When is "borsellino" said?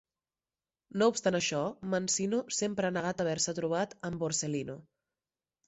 4.25-4.83